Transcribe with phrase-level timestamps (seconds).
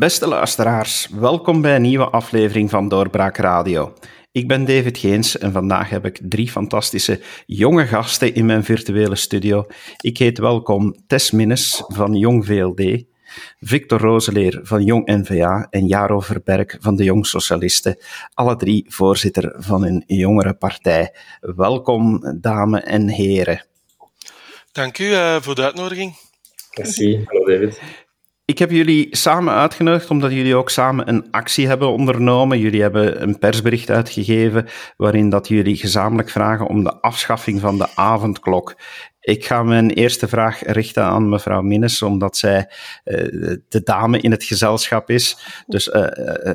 [0.00, 3.94] Beste luisteraars, welkom bij een nieuwe aflevering van Doorbraak Radio.
[4.32, 9.16] Ik ben David Geens en vandaag heb ik drie fantastische jonge gasten in mijn virtuele
[9.16, 9.66] studio.
[9.96, 13.04] Ik heet welkom Tess Minnes van Jong VLD,
[13.58, 17.98] Victor Roseleer van Jong NVA en Jaro Verberg van de Jong Socialisten,
[18.34, 21.14] alle drie voorzitter van een jongere partij.
[21.40, 23.64] Welkom, dames en heren.
[24.72, 26.14] Dank u uh, voor de uitnodiging.
[26.76, 27.80] Merci, hallo David.
[28.50, 32.58] Ik heb jullie samen uitgenodigd omdat jullie ook samen een actie hebben ondernomen.
[32.58, 37.88] Jullie hebben een persbericht uitgegeven waarin dat jullie gezamenlijk vragen om de afschaffing van de
[37.94, 38.76] avondklok.
[39.20, 42.70] Ik ga mijn eerste vraag richten aan mevrouw Minnes, omdat zij
[43.04, 43.16] uh,
[43.68, 45.38] de dame in het gezelschap is.
[45.66, 46.06] Dus uh,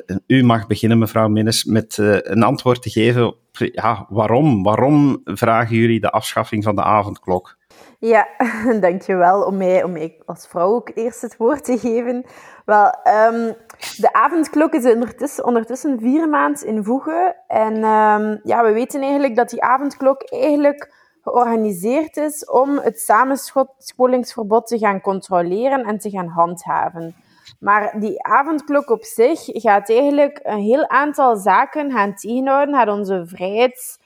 [0.08, 4.64] uh, u mag beginnen, mevrouw Minnes, met een antwoord te geven ja, waarom.
[4.64, 7.58] Waarom vragen jullie de afschaffing van de avondklok?
[8.00, 8.28] Ja,
[8.80, 12.26] dankjewel om mij, om mij als vrouw ook eerst het woord te geven.
[12.66, 13.56] Wel, um,
[13.98, 17.36] de avondklok is ondertussen, vier maanden in voegen.
[17.48, 24.68] En um, ja, we weten eigenlijk dat die avondklok eigenlijk georganiseerd is om het samenscholingsverbod
[24.68, 27.16] te gaan controleren en te gaan handhaven.
[27.60, 33.24] Maar die avondklok op zich gaat eigenlijk een heel aantal zaken gaan tegenhouden, gaat onze
[33.26, 34.00] vrijheid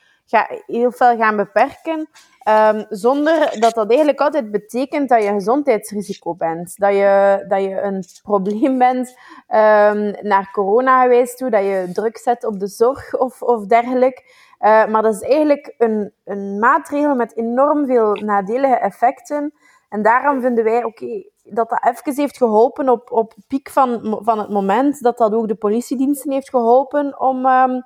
[0.66, 2.10] heel veel gaan beperken.
[2.50, 6.78] Um, zonder dat dat eigenlijk altijd betekent dat je gezondheidsrisico bent.
[6.78, 12.18] Dat je, dat je een probleem bent um, naar corona geweest toe, dat je druk
[12.18, 14.22] zet op de zorg of, of dergelijke.
[14.60, 19.54] Uh, maar dat is eigenlijk een, een maatregel met enorm veel nadelige effecten.
[19.90, 24.40] En daarom vinden wij, oké, dat dat even heeft geholpen op, op piek van, van
[24.40, 27.46] het moment, dat dat ook de politiediensten heeft geholpen om...
[27.46, 27.84] Um,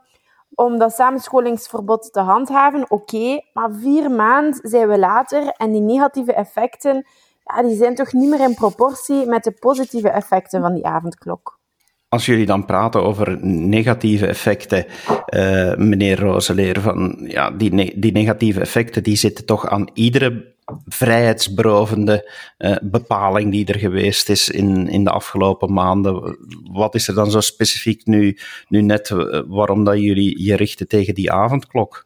[0.56, 6.34] om dat samenscholingsverbod te handhaven, oké, maar vier maanden zijn we later en die negatieve
[6.34, 7.06] effecten,
[7.44, 11.62] ja, die zijn toch niet meer in proportie met de positieve effecten van die avondklok.
[12.10, 14.86] Als jullie dan praten over negatieve effecten,
[15.30, 20.53] uh, meneer Roseleer, van, ja, die, die negatieve effecten die zitten toch aan iedere
[20.86, 26.38] vrijheidsberovende uh, bepaling die er geweest is in, in de afgelopen maanden.
[26.72, 28.38] Wat is er dan zo specifiek nu,
[28.68, 32.06] nu net uh, waarom dat jullie je richten tegen die avondklok?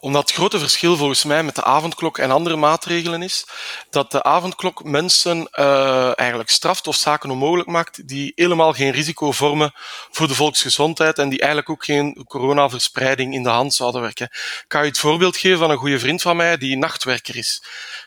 [0.00, 3.46] Omdat het grote verschil volgens mij met de avondklok en andere maatregelen is
[3.90, 9.32] dat de avondklok mensen uh, eigenlijk straft of zaken onmogelijk maakt die helemaal geen risico
[9.32, 9.72] vormen
[10.10, 14.26] voor de volksgezondheid en die eigenlijk ook geen coronaverspreiding in de hand zouden werken.
[14.32, 17.62] Ik kan je het voorbeeld geven van een goede vriend van mij die nachtwerker is.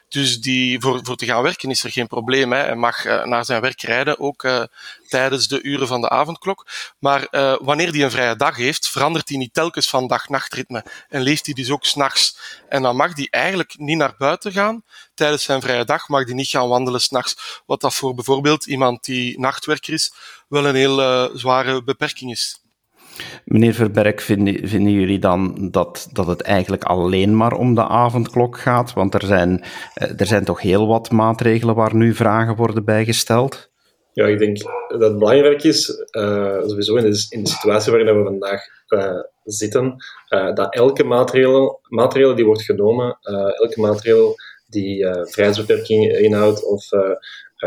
[0.09, 2.52] Dus die, voor, voor te gaan werken is er geen probleem.
[2.52, 2.59] Hè.
[2.59, 4.64] Hij mag uh, naar zijn werk rijden, ook uh,
[5.08, 6.68] tijdens de uren van de avondklok.
[7.00, 10.86] Maar uh, wanneer hij een vrije dag heeft, verandert hij niet telkens van dag-nachtritme.
[11.09, 12.38] En leeft hij dus ook s'nachts.
[12.70, 14.84] En dan mag hij eigenlijk niet naar buiten gaan.
[15.14, 17.62] Tijdens zijn vrije dag mag hij niet gaan wandelen s'nachts.
[17.66, 20.14] Wat dat voor bijvoorbeeld iemand die nachtwerker is,
[20.47, 22.62] wel een heel zware beperking is.
[23.46, 28.59] Meneer Verberg, vinden, vinden, jullie dan dat, dat het eigenlijk alleen maar om de avondklok
[28.59, 28.94] gaat?
[28.94, 29.63] Want er zijn,
[29.94, 33.69] er zijn toch heel wat maatregelen waar nu vragen worden bijgesteld?
[34.13, 38.18] Ja, ik denk dat het belangrijk is, uh, sowieso in de, in de, situatie waarin
[38.18, 39.96] we vandaag uh, zitten,
[40.53, 43.18] dat elke maatregel, maatregel die wordt genomen,
[43.58, 44.35] elke maatregel
[44.68, 46.90] die vrijheidsbeperking inhoudt of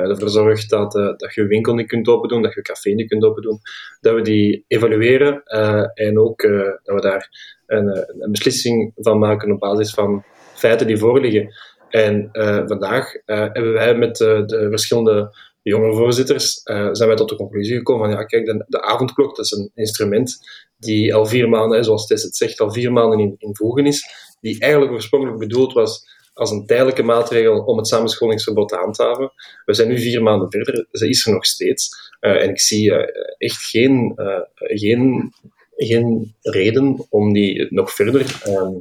[0.01, 3.09] ervoor zorgt dat, uh, dat je winkel niet kunt open doen, dat je café niet
[3.09, 3.61] kunt open doen,
[4.01, 6.43] dat we die evalueren uh, en ook
[6.83, 7.29] dat we daar
[7.67, 7.87] een,
[8.19, 11.53] een, beslissing van maken op basis van feiten die voorliggen.
[11.89, 12.29] En
[12.67, 16.61] vandaag hebben wij met de verschillende jonge voorzitters
[16.93, 20.39] zijn wij tot de conclusie gekomen van ja, kijk, de, avondklok dat is een instrument
[20.79, 24.05] die al vier maanden, zoals Tess het zegt, al vier maanden in, in is,
[24.41, 29.33] die eigenlijk oorspronkelijk bedoeld was als een tijdelijke maatregel om het samenscholingsverbod te handhaven.
[29.65, 32.11] We zijn nu vier maanden verder, ze is er nog steeds.
[32.21, 32.99] Uh, en ik zie uh,
[33.39, 35.33] echt geen, uh, geen,
[35.77, 38.73] geen reden om die nog verder, ehm,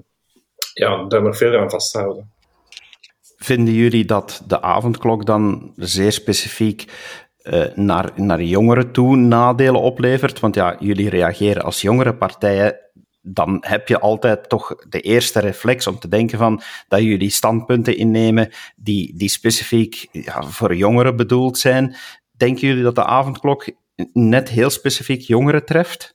[0.73, 2.31] ja, daar nog verder aan vast te houden.
[3.37, 6.85] Vinden jullie dat de avondklok dan zeer specifiek
[7.73, 10.39] naar, naar jongeren toe nadelen oplevert?
[10.39, 12.79] Want ja, jullie reageren als jongere partijen
[13.21, 17.97] dan heb je altijd toch de eerste reflex om te denken van dat jullie standpunten
[17.97, 21.95] innemen die, die specifiek ja, voor jongeren bedoeld zijn.
[22.31, 23.65] Denken jullie dat de avondklok
[24.13, 26.13] net heel specifiek jongeren treft?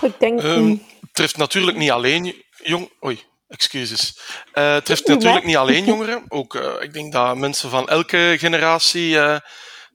[0.00, 0.42] Ik denk...
[0.42, 0.82] Um,
[1.12, 2.90] treft natuurlijk niet alleen jong...
[3.04, 4.18] Oei, excuses.
[4.54, 6.24] Uh, treft natuurlijk niet alleen jongeren.
[6.28, 9.14] Ook, uh, ik denk dat mensen van elke generatie...
[9.14, 9.38] Uh,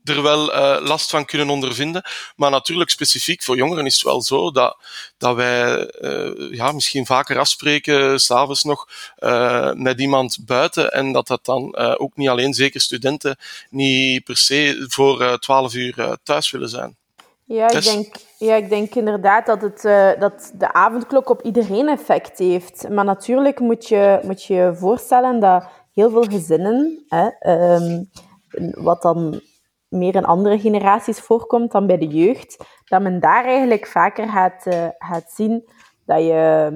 [0.03, 2.03] er wel uh, last van kunnen ondervinden.
[2.35, 4.77] Maar natuurlijk specifiek voor jongeren is het wel zo dat,
[5.17, 8.87] dat wij uh, ja, misschien vaker afspreken, s'avonds nog,
[9.19, 10.91] uh, met iemand buiten.
[10.91, 13.37] En dat dat dan ook niet alleen, zeker studenten,
[13.69, 16.97] niet per se voor twaalf uur thuis willen zijn.
[17.45, 21.87] Ja, ik denk, ja, ik denk inderdaad dat, het, uh, dat de avondklok op iedereen
[21.87, 22.89] effect heeft.
[22.89, 25.63] Maar natuurlijk moet je moet je voorstellen dat
[25.93, 28.09] heel veel gezinnen, hè, um,
[28.73, 29.41] wat dan
[29.93, 34.65] meer in andere generaties voorkomt dan bij de jeugd, dat men daar eigenlijk vaker gaat,
[34.65, 35.69] uh, zien
[36.05, 36.71] dat je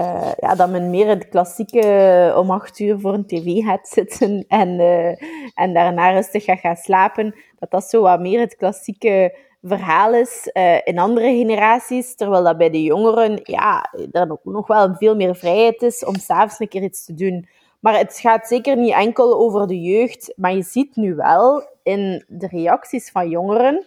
[0.00, 4.44] uh, ja, dat men meer het klassieke om acht uur voor een tv gaat zitten
[4.48, 5.22] en, uh,
[5.54, 7.34] en daarna rustig gaat gaan slapen.
[7.58, 10.50] Dat dat zo wat meer het klassieke verhaal is
[10.84, 12.14] in andere generaties.
[12.14, 16.58] Terwijl dat bij de jongeren ja, er nog wel veel meer vrijheid is om s'avonds
[16.58, 17.48] een keer iets te doen.
[17.80, 20.32] Maar het gaat zeker niet enkel over de jeugd.
[20.36, 23.86] Maar je ziet nu wel in de reacties van jongeren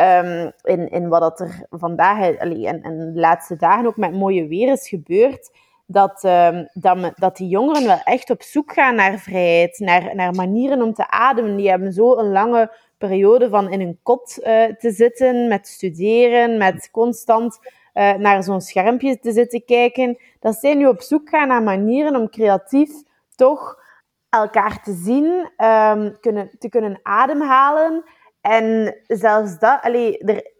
[0.00, 2.82] Um, in, in wat dat er vandaag en,
[3.14, 5.50] de laatste dagen ook met mooie weer is gebeurd,
[5.86, 10.34] dat, um, dat, dat die jongeren wel echt op zoek gaan naar vrijheid, naar, naar
[10.34, 11.56] manieren om te ademen.
[11.56, 16.58] Die hebben zo een lange periode van in een kot uh, te zitten, met studeren,
[16.58, 17.58] met constant
[17.94, 20.18] uh, naar zo'n schermpje te zitten kijken.
[20.40, 22.90] Dat zij nu op zoek gaan naar manieren om creatief
[23.36, 23.84] toch
[24.28, 25.24] elkaar te zien,
[25.64, 28.04] um, kunnen, te kunnen ademhalen
[28.40, 30.52] en zelfs dat, allee, er,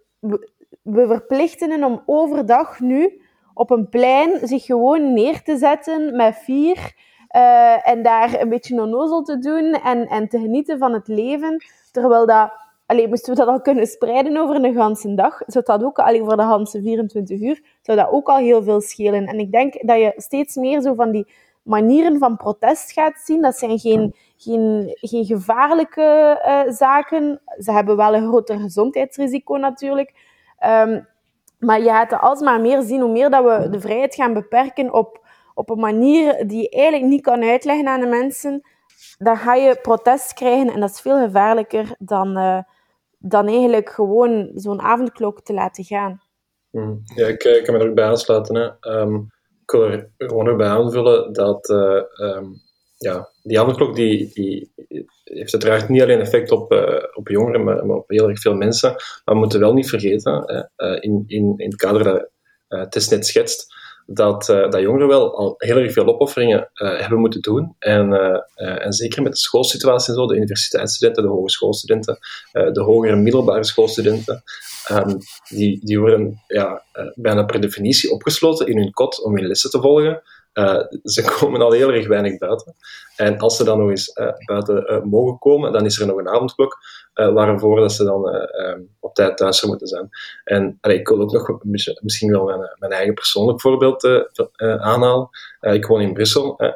[0.83, 3.21] we verplichten hen om overdag nu
[3.55, 6.95] op een plein zich gewoon neer te zetten met vier
[7.37, 11.65] uh, en daar een beetje onnozel te doen en, en te genieten van het leven.
[11.93, 12.53] Terwijl dat,
[12.87, 16.25] allee, moesten we dat al kunnen spreiden over een ganse dag, zou dat ook, allee,
[16.25, 19.27] voor de ganse 24 uur, zou dat ook al heel veel schelen.
[19.27, 21.27] En ik denk dat je steeds meer zo van die
[21.67, 23.43] manieren van protest gaat zien.
[23.43, 27.41] Dat zijn geen, geen, geen gevaarlijke uh, zaken.
[27.59, 30.15] Ze hebben wel een groter gezondheidsrisico natuurlijk.
[30.65, 31.07] Um,
[31.59, 34.93] maar je gaat er alsmaar meer zien, hoe meer dat we de vrijheid gaan beperken
[34.93, 38.63] op, op een manier die je eigenlijk niet kan uitleggen aan de mensen,
[39.19, 42.59] dan ga je protest krijgen en dat is veel gevaarlijker dan, uh,
[43.19, 46.23] dan eigenlijk gewoon zo'n avondklok te laten gaan.
[46.71, 47.03] Mm.
[47.15, 48.55] Ja, ik, ik kan me er ook bij aansluiten.
[48.55, 48.99] Hè.
[49.01, 49.35] Um,
[49.67, 52.63] ik wil er gewoon nog bij aanvullen dat uh, um,
[52.97, 54.73] ja, die avondklok die, die
[55.25, 58.91] heeft uiteraard niet alleen effect op, uh, op jongeren, maar, op heel erg veel mensen.
[58.91, 62.29] Maar we moeten wel niet vergeten, uh, in, in, in het kader dat
[62.69, 63.75] uh, Tess net schetst,
[64.07, 67.75] dat, uh, dat jongeren wel al heel erg veel opofferingen uh, hebben moeten doen.
[67.79, 72.19] En, uh, en zeker met de schoolsituatie en zo, de universiteitsstudenten, de hogeschoolstudenten,
[72.53, 74.43] de hogere middelbare schoolstudenten,
[74.91, 75.19] um,
[75.49, 76.83] die, die worden ja,
[77.15, 80.23] bijna per definitie opgesloten in hun kot om hun lessen te volgen.
[80.59, 82.75] Uh, ze komen al heel erg weinig buiten.
[83.17, 86.19] En als ze dan nog eens uh, buiten uh, mogen komen, dan is er nog
[86.19, 86.79] een avondklok
[87.15, 90.09] waarvoor dat ze dan ehm, op tijd thuis moeten zijn.
[90.45, 91.65] En ik wil ook nog
[92.01, 94.27] misschien wel mijn, mijn eigen persoonlijk voorbeeld
[94.57, 95.29] aanhalen.
[95.61, 96.75] ik woon in Brussel.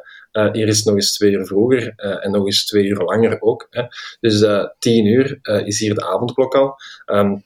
[0.53, 3.67] hier is het nog eens twee uur vroeger en nog eens twee uur langer ook.
[3.71, 3.83] Hè.
[4.21, 4.47] Dus
[4.79, 6.77] tien uur is hier de avondklok al.
[7.07, 7.45] Um,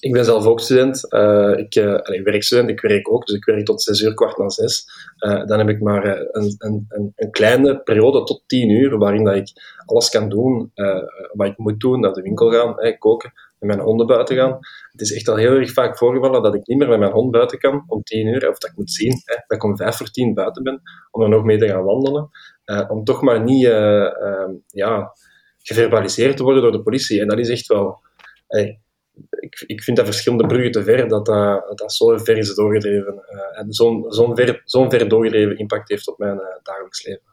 [0.00, 1.12] ik ben zelf ook student.
[1.14, 4.38] Uh, ik, uh, allez, werkstudent, ik werk ook, dus ik werk tot zes uur, kwart
[4.38, 4.86] na zes.
[5.18, 9.34] Uh, dan heb ik maar een, een, een, kleine periode tot tien uur, waarin dat
[9.34, 9.48] ik
[9.86, 10.72] alles kan doen
[11.32, 12.00] wat ik moet doen.
[12.00, 14.58] Naar de winkel gaan, koken, met mijn honden buiten gaan.
[14.90, 17.30] Het is echt al heel erg vaak voorgevallen dat ik niet meer met mijn hond
[17.30, 19.96] buiten kan om tien uur, of dat ik moet zien hè, dat ik om vijf
[19.96, 22.30] voor tien buiten ben, om er nog mee te gaan wandelen.
[22.88, 23.66] om toch maar niet
[24.66, 25.12] ja,
[25.62, 27.20] geverbaliseerd te worden door de politie.
[27.20, 28.00] En dat is echt wel...
[29.30, 33.14] ik, ik vind dat verschillende bruggen te ver, dat dat, dat zo ver is doorgedreven.
[33.14, 37.28] Uh, en zo'n zo'n ver, zo'n ver doorgedreven impact heeft op mijn uh, dagelijks leven.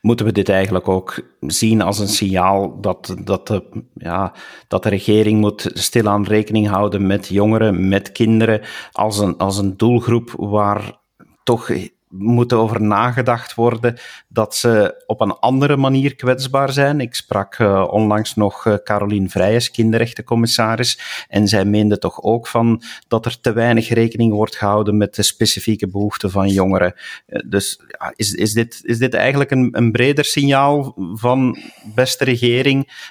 [0.00, 4.34] Moeten we dit eigenlijk ook zien als een signaal dat, dat, de, ja,
[4.68, 8.60] dat de regering moet stilaan rekening houden met jongeren, met kinderen,
[8.92, 11.00] als een, als een doelgroep waar
[11.42, 11.70] toch
[12.12, 13.96] moeten over nagedacht worden
[14.28, 17.00] dat ze op een andere manier kwetsbaar zijn.
[17.00, 22.82] Ik sprak uh, onlangs nog uh, Caroline Vrijes, kinderrechtencommissaris, en zij meende toch ook van
[23.08, 26.94] dat er te weinig rekening wordt gehouden met de specifieke behoeften van jongeren.
[27.26, 27.80] Uh, dus
[28.16, 31.58] is, is, dit, is dit eigenlijk een, een breder signaal van
[31.94, 33.10] beste regering?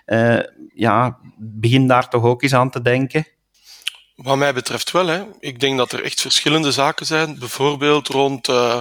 [0.74, 3.26] ja, begin daar toch ook eens aan te denken?
[4.22, 5.08] Wat mij betreft wel.
[5.08, 5.24] Hè.
[5.40, 7.40] Ik denk dat er echt verschillende zaken zijn.
[7.40, 8.78] Bijvoorbeeld rond uh,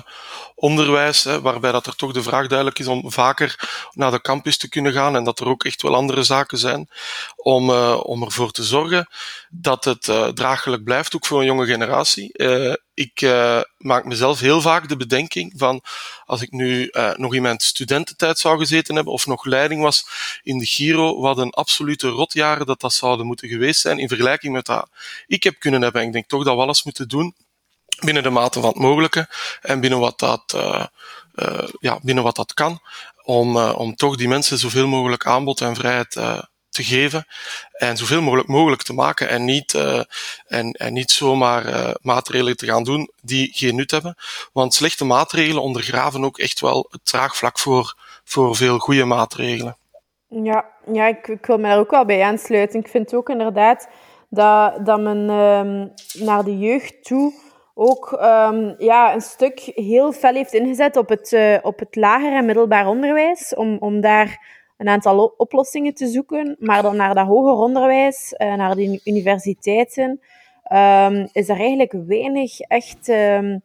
[0.60, 4.56] onderwijs, hè, waarbij dat er toch de vraag duidelijk is om vaker naar de campus
[4.56, 6.88] te kunnen gaan en dat er ook echt wel andere zaken zijn
[7.36, 9.08] om, uh, om ervoor te zorgen
[9.50, 12.30] dat het uh, draaglijk blijft, ook voor een jonge generatie.
[12.32, 13.26] Uh, ik
[13.76, 15.82] maak mezelf heel vaak de bedenking van
[16.24, 20.04] als ik nu nog in mijn studententijd zou gezeten hebben of nog leiding was
[20.42, 24.52] in de Giro, wat een absolute rotjaren dat dat zouden moeten geweest zijn in vergelijking
[24.52, 24.88] met dat
[25.26, 26.00] ik heb kunnen hebben.
[26.00, 27.34] En ik denk toch dat we alles moeten doen
[28.04, 29.28] binnen de mate van het mogelijke
[29.60, 30.84] en binnen wat dat, uh,
[31.34, 32.80] uh, ja, binnen wat dat kan,
[33.24, 36.10] om, uh, om toch die mensen zoveel mogelijk aanbod en vrijheid
[36.70, 37.26] te geven
[37.72, 39.74] en zoveel mogelijk mogelijk te maken en niet,
[40.46, 44.16] en, en niet zomaar maatregelen te gaan doen die geen nut hebben.
[44.52, 49.76] Want slechte maatregelen ondergraven ook echt wel het draagvlak voor, voor veel goede maatregelen.
[50.28, 52.80] Ja, ja ik, ik wil me daar ook wel bij aansluiten.
[52.80, 53.88] Ik vind ook inderdaad
[54.28, 57.34] dat, dat men um, naar de jeugd toe
[57.82, 62.32] ook um, ja, een stuk heel fel heeft ingezet op het, uh, op het lager
[62.32, 64.46] en middelbaar onderwijs, om, om daar
[64.76, 66.56] een aantal oplossingen te zoeken.
[66.58, 70.20] Maar dan naar dat hoger onderwijs, uh, naar de universiteiten,
[70.72, 73.62] um, is er eigenlijk weinig echt, um,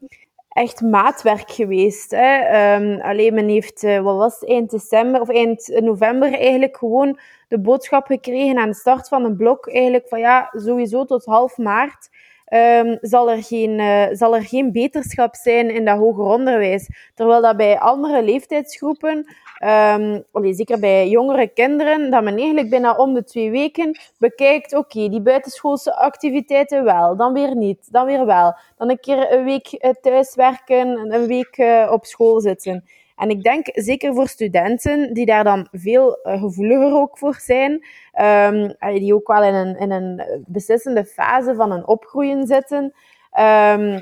[0.50, 2.12] echt maatwerk geweest.
[2.12, 3.03] Hè.
[3.03, 8.05] Alleen men heeft, uh, wat was eind december of eind november eigenlijk gewoon de boodschap
[8.05, 12.10] gekregen aan de start van een blok eigenlijk van ja, sowieso tot half maart
[12.53, 16.89] um, zal, er geen, uh, zal er geen beterschap zijn in dat hoger onderwijs.
[17.13, 19.17] Terwijl dat bij andere leeftijdsgroepen,
[19.63, 24.75] um, allee, zeker bij jongere kinderen, dat men eigenlijk bijna om de twee weken bekijkt,
[24.75, 28.55] oké, die buitenschoolse activiteiten wel, dan weer niet, dan weer wel.
[28.77, 32.83] Dan een keer een week uh, thuiswerken, een week uh, op school zitten.
[33.15, 37.86] En ik denk, zeker voor studenten, die daar dan veel uh, gevoeliger ook voor zijn,
[38.22, 42.93] um, die ook wel in een, in een beslissende fase van een opgroeien zitten,
[43.39, 44.01] um,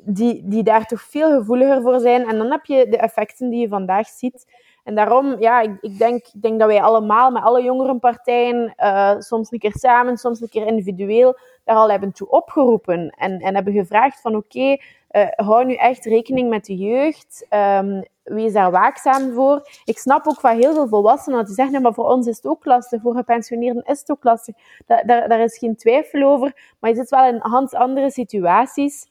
[0.00, 2.28] die, die daar toch veel gevoeliger voor zijn.
[2.28, 4.46] En dan heb je de effecten die je vandaag ziet.
[4.84, 9.14] En daarom, ja, ik, ik, denk, ik denk dat wij allemaal met alle jongerenpartijen, uh,
[9.18, 13.10] soms een keer samen, soms een keer individueel, daar al hebben toe opgeroepen.
[13.10, 14.76] En, en hebben gevraagd van oké,
[15.10, 17.46] uh, hou nu echt rekening met de jeugd.
[17.50, 19.68] Um, wees daar waakzaam voor.
[19.84, 22.46] Ik snap ook van heel veel volwassenen dat die zeggen, maar voor ons is het
[22.46, 24.54] ook lastig, voor gepensioneerden is het ook lastig.
[24.86, 29.06] Da daar, daar is geen twijfel over, maar je zit wel in hans andere situaties.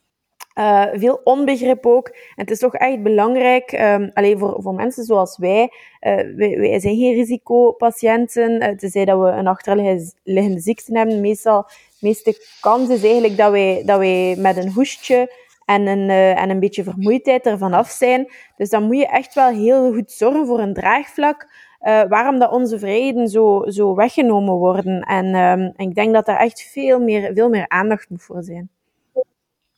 [0.60, 2.08] Uh, veel onbegrip ook.
[2.08, 6.58] En het is toch echt belangrijk, um, alleen voor, voor mensen zoals wij, uh, wij,
[6.58, 11.22] wij, zijn geen risicopatiënten, uh, tenzij dat we een achterliggende ziekte hebben.
[11.22, 15.32] Meestal, de meeste kans is eigenlijk dat wij, dat wij met een hoestje
[15.68, 18.32] en een, uh, en een beetje vermoeidheid ervan af zijn.
[18.58, 21.48] Dus dan moet je echt wel heel goed zorgen voor een draagvlak.
[21.82, 25.02] Uh, waarom dat onze vrijheden zo, zo weggenomen worden.
[25.02, 28.70] En um, ik denk dat daar echt veel meer, veel meer aandacht moet voor zijn.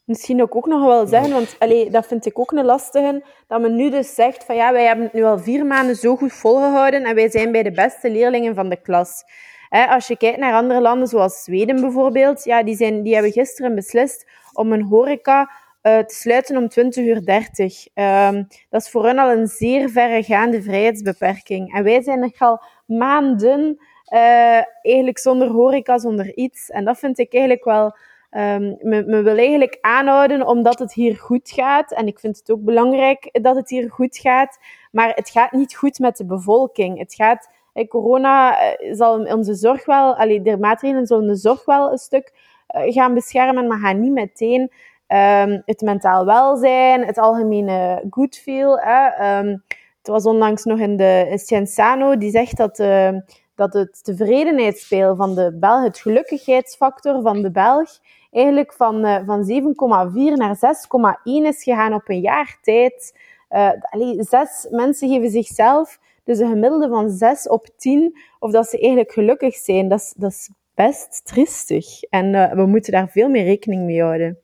[0.03, 3.61] Misschien ook, ook nog wel zeggen, want allee, dat vind ik ook een lastige, dat
[3.61, 6.33] men nu dus zegt van ja, wij hebben het nu al vier maanden zo goed
[6.33, 9.23] volgehouden en wij zijn bij de beste leerlingen van de klas.
[9.69, 13.31] He, als je kijkt naar andere landen, zoals Zweden bijvoorbeeld, ja, die, zijn, die hebben
[13.31, 15.49] gisteren beslist om een horeca
[15.97, 17.87] uh, te sluiten om 20 uur 30.
[17.93, 21.73] Um, dat is voor al een zeer verregaande vrijheidsbeperking.
[21.73, 23.77] En wij zijn nog al maanden
[24.13, 26.69] uh, eigenlijk zonder horeca, zonder iets.
[26.69, 27.95] En dat vind ik eigenlijk wel...
[28.31, 31.91] Um, men wil eigenlijk aanhouden omdat het hier goed gaat.
[31.91, 34.59] En ik vind het ook belangrijk dat het hier goed gaat.
[34.91, 36.99] Maar het gaat niet goed met de bevolking.
[36.99, 37.49] Het gaat...
[37.73, 38.57] Hey, corona
[38.91, 40.15] zal onze zorg wel...
[40.15, 42.33] Allee, de maatregelen zullen de zorg wel een stuk
[42.67, 44.71] gaan beschermen, maar gaan niet meteen
[45.11, 48.79] Um, het mentaal welzijn, het algemene good feel.
[48.79, 49.37] Hè.
[49.39, 49.63] Um,
[49.97, 53.11] het was onlangs nog in de Scienzano, die zegt dat, uh,
[53.55, 57.89] dat het tevredenheidspeil van de Belg, het gelukkigheidsfactor van de Belg,
[58.31, 63.19] eigenlijk van, uh, van 7,4 naar 6,1 is gegaan op een jaar tijd.
[63.49, 63.69] Uh,
[64.17, 69.11] zes mensen geven zichzelf dus een gemiddelde van 6 op 10 of dat ze eigenlijk
[69.11, 69.87] gelukkig zijn.
[69.87, 72.03] Dat is, best tristig.
[72.03, 74.39] En uh, we moeten daar veel meer rekening mee houden.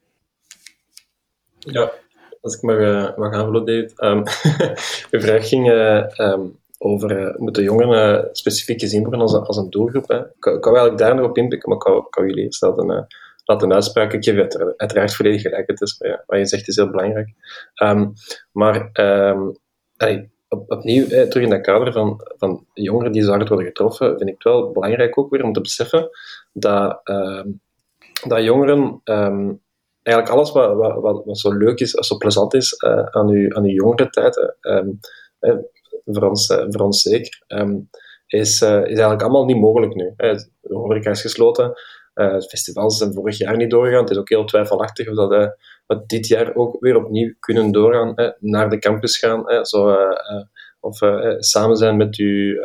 [1.65, 1.91] Ja,
[2.41, 3.95] als ik mag, uh, mag aanvullen, David.
[5.11, 10.07] De vraag ging uh, um, over, uh, moeten jongeren specifiek gezien worden als, een doelgroep?
[10.07, 10.19] Hè?
[10.19, 13.07] Ik, ik eigenlijk daar nog op inpikken, maar ik kan, jullie eerst laten,
[13.45, 14.17] laten uitspraken.
[14.17, 15.67] Ik geef het uiteraard volledig gelijk.
[15.67, 17.29] Het is, ja, wat je zegt is heel belangrijk.
[17.83, 18.13] Um,
[18.51, 18.89] maar
[20.47, 24.29] opnieuw, eh, terug in dat kader van, van jongeren die zo hard worden getroffen, vind
[24.29, 26.09] ik het wel belangrijk ook weer om te beseffen
[26.53, 27.01] dat,
[28.27, 29.01] dat jongeren
[30.05, 33.63] eigenlijk alles wat, wat, wat, zo leuk is, zo plezant is uh, aan, uw, aan
[33.63, 34.55] uw jongere tijd,
[36.05, 37.89] voor, ons, voor ons zeker, um,
[38.27, 40.13] is, is eigenlijk allemaal niet mogelijk nu.
[40.15, 41.73] De horeca is gesloten,
[42.13, 44.01] de festivals zijn vorig jaar niet doorgegaan.
[44.01, 45.29] Het is ook heel twijfelachtig of dat
[45.85, 49.95] we dit jaar ook weer opnieuw kunnen doorgaan, naar de campus gaan, zo,
[50.79, 50.99] of
[51.37, 52.61] samen zijn met uw,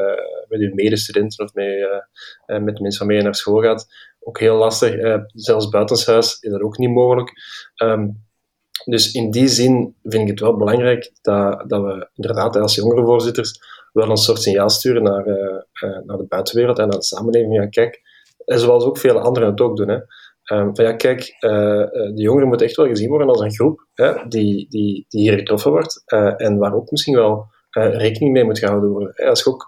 [0.48, 3.86] met uw medestudenten of met, met mensen waarmee je naar school gaat
[4.20, 4.94] ook heel lastig.
[4.94, 7.32] Uh, zelfs buitenshuis is dat ook niet mogelijk.
[7.82, 8.28] Um,
[8.84, 13.04] dus in die zin vind ik het wel belangrijk dat, dat we inderdaad als jongere
[13.04, 13.60] voorzitters
[13.92, 15.36] wel een soort signaal sturen naar, uh,
[15.84, 17.54] uh, naar de buitenwereld en naar de samenleving.
[17.54, 18.00] Ja, kijk,
[18.44, 19.88] zoals ook vele anderen het ook doen.
[19.88, 19.98] Hè.
[20.56, 24.12] Um, van ja, kijk, de jongeren moeten echt wel gezien worden als een groep hè,
[24.28, 26.02] die, die, die hier getroffen wordt
[26.36, 29.14] en waar ook misschien wel rekening mee moet gehouden worden.
[29.14, 29.66] Als ook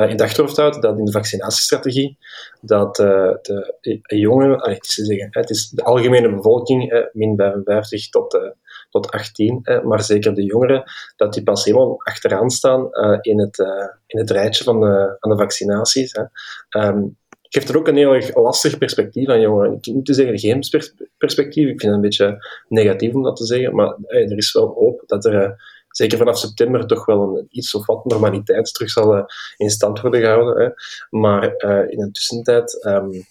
[0.00, 2.18] uh, in de achterhoofd houden dat in de vaccinatiestrategie
[2.60, 3.32] dat uh,
[3.82, 8.52] de jongeren, het, zeggen, het is de algemene bevolking, min 55 tot,
[8.90, 10.82] tot 18, maar zeker de jongeren,
[11.16, 12.88] dat die pas helemaal achteraan staan
[13.20, 13.58] in, het,
[14.06, 16.14] in het rijtje van de, van de vaccinaties.
[16.76, 17.16] Um,
[17.52, 19.78] geeft er ook een heel lastig perspectief aan jongeren.
[19.80, 20.62] Ik moet zeggen, geen
[21.18, 21.68] perspectief.
[21.68, 25.02] Ik vind het een beetje negatief om dat te zeggen, maar er is wel hoop
[25.06, 25.56] dat er
[25.92, 29.24] zeker vanaf september toch wel een iets of wat normaliteit terug zal uh,
[29.56, 30.64] in stand worden gehouden.
[30.64, 30.70] Hè.
[31.18, 33.24] Maar uh, in de tussentijd um,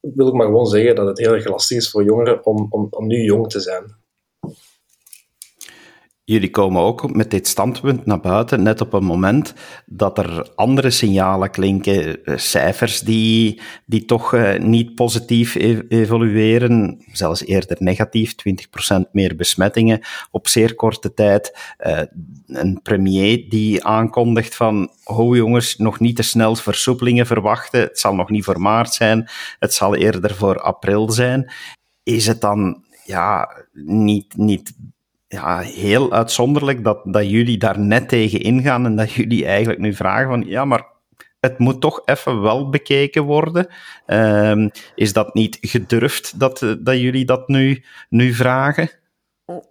[0.00, 2.86] wil ik maar gewoon zeggen dat het heel erg lastig is voor jongeren om, om,
[2.90, 3.98] om nu jong te zijn.
[6.30, 9.54] Jullie komen ook met dit standpunt naar buiten, net op een moment
[9.86, 17.04] dat er andere signalen klinken, eh, cijfers die, die toch uh, niet positief e-, evolueren,
[17.12, 21.58] zelfs eerder negatief, 20% meer besmettingen op zeer korte tijd.
[21.86, 22.00] Uh,
[22.46, 28.14] een premier die aankondigt van, oh jongens, nog niet te snel versoepelingen verwachten, het zal
[28.14, 31.52] nog niet voor maart zijn, het zal eerder voor april zijn.
[32.02, 34.72] Is het dan ja, niet, niet
[35.32, 39.94] ja, heel uitzonderlijk dat, dat jullie daar net tegen ingaan en dat jullie eigenlijk nu
[39.94, 40.86] vragen van ja, maar
[41.40, 43.66] het moet toch even wel bekeken worden.
[44.06, 48.90] Um, is dat niet gedurfd dat, dat jullie dat nu, nu vragen?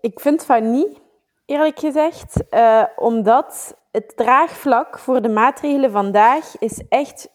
[0.02, 1.00] Ik vind van niet,
[1.46, 7.30] eerlijk gezegd, uh, omdat het draagvlak voor de maatregelen vandaag is echt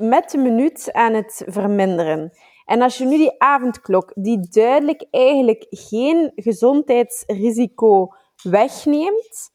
[0.00, 2.32] met de minuut aan het verminderen.
[2.68, 9.50] En als je nu die avondklok, die duidelijk eigenlijk geen gezondheidsrisico wegneemt,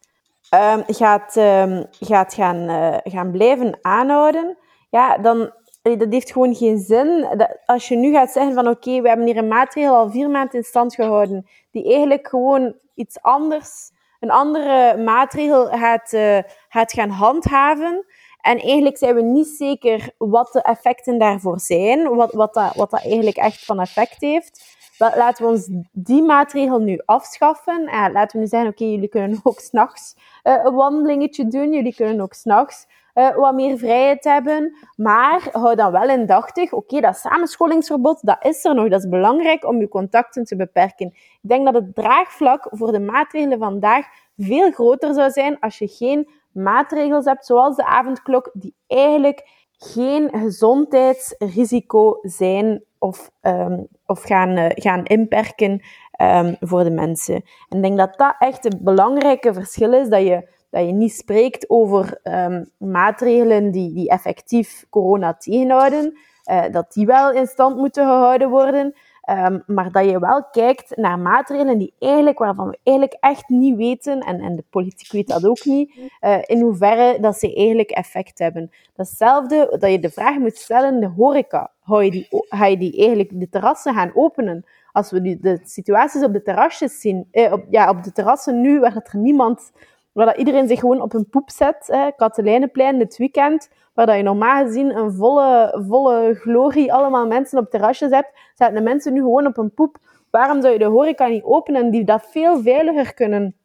[0.53, 4.57] um, gaat, um, gaat gaan, uh, gaan blijven aanhouden,
[4.89, 5.51] ja, dan
[5.81, 7.27] dat heeft gewoon geen zin.
[7.37, 10.29] Dat, als je nu gaat zeggen van oké, we hebben hier een maatregel al vier
[10.29, 16.37] maanden in stand gehouden, die eigenlijk gewoon iets anders, een andere maatregel gaat, uh,
[16.69, 18.05] gaat gaan handhaven,
[18.43, 22.91] en eigenlijk zijn we niet zeker wat de effecten daarvoor zijn, wat, wat, dat, wat
[22.91, 24.77] dat eigenlijk echt van effect heeft.
[24.97, 27.87] laten we ons die maatregel nu afschaffen.
[27.87, 31.73] En laten we nu zeggen, oké, jullie kunnen ook s'nachts uh, een wandelingetje doen.
[31.73, 34.77] Jullie kunnen ook s'nachts uh, wat meer vrijheid hebben.
[34.95, 38.89] Maar hou dan wel indachtig, oké, dat samenscholingsverbod, dat is er nog.
[38.89, 41.07] Dat is belangrijk om je contacten te beperken.
[41.07, 44.05] Ik denk dat het draagvlak voor de maatregelen vandaag
[44.37, 50.29] veel groter zou zijn als je geen maatregels hebt, zoals de avondklok, die eigenlijk geen
[50.31, 55.81] gezondheidsrisico zijn of, um, of gaan, uh, gaan inperken
[56.21, 57.35] um, voor de mensen.
[57.69, 61.13] En ik denk dat dat echt het belangrijke verschil is, dat je, dat je niet
[61.13, 66.17] spreekt over um, maatregelen die, die effectief corona tegenhouden,
[66.51, 68.93] uh, dat die wel in stand moeten gehouden worden,
[69.29, 73.75] Um, maar dat je wel kijkt naar maatregelen die eigenlijk, waarvan we eigenlijk echt niet
[73.75, 77.89] weten, en, en de politiek weet dat ook niet, uh, in hoeverre dat ze eigenlijk
[77.91, 78.71] effect hebben.
[78.95, 82.97] Datzelfde dat je de vraag moet stellen, de horeca, ga je die, ga je die
[82.97, 84.65] eigenlijk de terrassen gaan openen?
[84.91, 88.61] Als we nu de situaties op de terrasjes zien, eh, op, ja, op de terrassen
[88.61, 89.71] nu, waar er niemand,
[90.13, 94.23] waar dat iedereen zich gewoon op een poep zet, Katelijneplein dit weekend, waar dat je
[94.23, 99.19] normaal gezien een volle, volle glorie allemaal mensen op terrasjes hebt, zetten de mensen nu
[99.19, 99.97] gewoon op een poep.
[100.29, 103.55] Waarom zou je de horeca niet openen en die dat veel veiliger kunnen,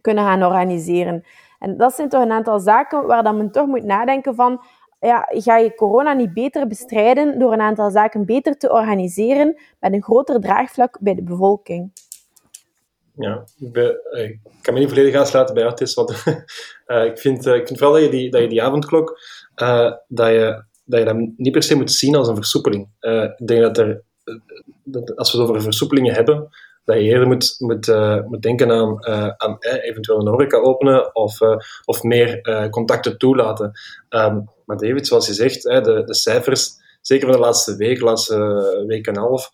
[0.00, 1.24] kunnen gaan organiseren?
[1.58, 4.64] En dat zijn toch een aantal zaken waar dat men toch moet nadenken van,
[5.00, 9.92] ja, ga je corona niet beter bestrijden door een aantal zaken beter te organiseren met
[9.92, 11.90] een groter draagvlak bij de bevolking?
[13.16, 13.76] Ja, ik,
[14.10, 16.24] ik kan me niet volledig aansluiten bij Artis, want
[16.86, 19.20] uh, ik, vind, uh, ik vind wel dat je die, dat je die avondklok
[19.62, 22.88] uh, dat, je, dat je dat niet per se moet zien als een versoepeling.
[23.00, 24.02] Uh, ik denk dat, er,
[24.84, 26.48] dat als we het over versoepelingen hebben,
[26.84, 31.38] dat je eerder moet, moet, uh, moet denken aan, aan eventueel een horeca openen of,
[31.84, 33.72] of meer contacten toelaten.
[34.10, 38.04] Um, maar David, zoals je zegt, de, de cijfers, zeker van de laatste week, de
[38.04, 39.50] laatste week en een half,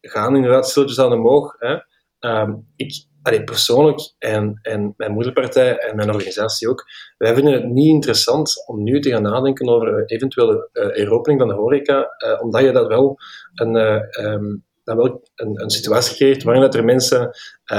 [0.00, 1.56] gaan inderdaad stilletjes aan omhoog.
[1.58, 1.76] Hè.
[2.20, 6.84] Um, ik, allee, persoonlijk en, en mijn moederpartij en mijn organisatie ook,
[7.18, 11.48] wij vinden het niet interessant om nu te gaan nadenken over eventuele uh, heropening van
[11.48, 13.18] de horeca, uh, omdat je dat wel
[13.54, 17.30] een, uh, um, dat wel een, een situatie creëert waarin dat er mensen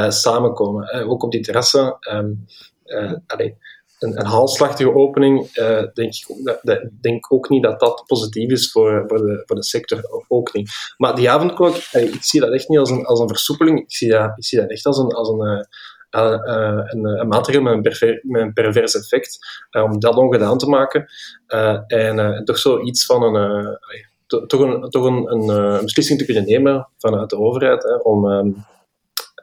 [0.08, 1.08] samenkomen.
[1.08, 1.98] ook op die terrassen.
[2.12, 2.46] Um,
[3.28, 3.58] allee,
[4.02, 6.14] een, een opening, uh, denk,
[6.64, 10.24] ik, denk ook niet dat dat positief is voor, voor, de, voor de sector.
[10.28, 10.72] Ook niet.
[10.98, 13.80] Maar die avondklok, ik zie dat echt niet als een, als een versoepeling.
[13.80, 15.68] Ik zie dat, ik zie dat echt als een, als een,
[16.12, 16.40] uh,
[16.90, 19.38] een, een, maatregel met een, perver, met een pervers effect,
[19.72, 21.06] om dat ongedaan te maken.
[21.88, 23.78] en toch zo iets van een,
[24.48, 28.66] toch een, toch een, een, beslissing te kunnen nemen vanuit de overheid, hè, om, um,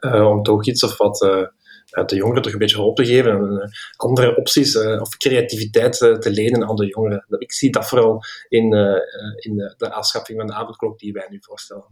[0.01, 1.49] om toch iets of wat
[1.89, 6.67] de jongeren toch een beetje hoop te geven en andere opties of creativiteit te lenen
[6.67, 7.25] aan de jongeren.
[7.37, 8.63] Ik zie dat vooral in,
[9.35, 9.89] in de, de
[10.35, 11.85] van de avondklok die wij nu voorstellen.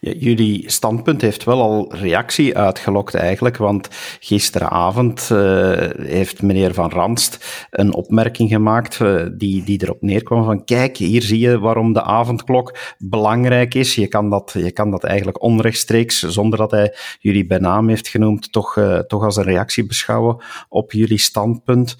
[0.00, 3.88] Jullie standpunt heeft wel al reactie uitgelokt eigenlijk, want
[4.20, 10.64] gisteravond uh, heeft meneer Van Ranst een opmerking gemaakt uh, die, die erop neerkwam van
[10.64, 13.94] kijk, hier zie je waarom de avondklok belangrijk is.
[13.94, 18.08] Je kan dat, je kan dat eigenlijk onrechtstreeks, zonder dat hij jullie bij naam heeft
[18.08, 21.96] genoemd, toch, uh, toch als een reactie beschouwen op jullie standpunt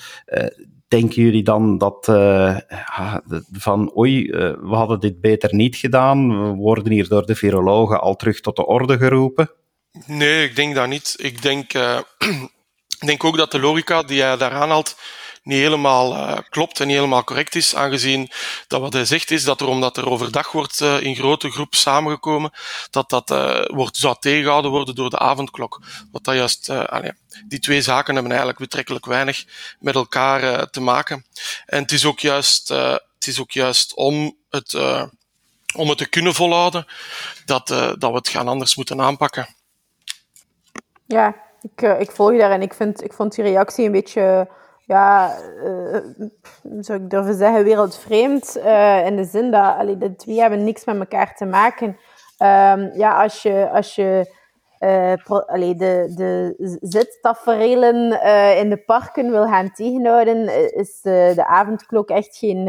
[0.92, 2.56] denken jullie dan dat uh,
[3.52, 6.42] van oei, uh, we hadden dit beter niet gedaan?
[6.42, 9.50] We worden hier door de virologen al terug tot de orde geroepen?
[10.06, 11.14] Nee, ik denk dat niet.
[11.18, 11.98] Ik denk, uh,
[13.00, 14.96] ik denk ook dat de logica die hij daaraan haalt
[15.42, 18.30] niet helemaal uh, klopt en niet helemaal correct is, aangezien
[18.66, 21.74] dat wat hij zegt is dat er, omdat er overdag wordt uh, in grote groep
[21.74, 22.50] samengekomen,
[22.90, 25.80] dat dat uh, wordt, zou tegengehouden worden door de avondklok.
[26.12, 27.12] Wat dat juist, allee,
[27.46, 29.44] die twee zaken hebben eigenlijk betrekkelijk weinig
[29.78, 31.26] met elkaar te maken.
[31.66, 34.74] En het is ook juist, het is ook juist om het,
[35.74, 36.86] om het te kunnen volhouden,
[37.44, 39.54] dat, dat we het gaan anders moeten aanpakken.
[41.06, 44.48] Ja, ik, ik volg daar en ik, vind, ik vond die reactie een beetje
[44.92, 45.98] ja, uh,
[46.80, 48.56] zou ik durven zeggen, wereldvreemd.
[48.56, 51.88] Uh, in de zin dat allee, de twee hebben niks met elkaar te maken.
[52.38, 54.40] Um, ja, als je, als je
[55.24, 57.94] pro, allee, de, de zittaferelen
[58.56, 62.68] in de parken wil gaan tegenhouden, is de avondklok echt geen,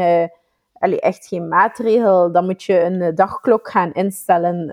[0.72, 2.32] allee, echt geen maatregel.
[2.32, 4.66] Dan moet je een dagklok gaan instellen.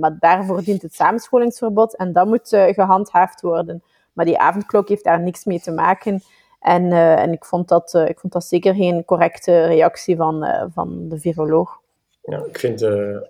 [0.00, 3.82] maar daarvoor dient het samenscholingsverbod en dat moet gehandhaafd worden.
[4.12, 6.22] Maar die avondklok heeft daar niks mee te maken.
[6.66, 10.44] En, uh, en ik, vond dat, uh, ik vond dat zeker geen correcte reactie van,
[10.44, 11.80] uh, van de viroloog.
[12.22, 13.28] Ja, ik vind de,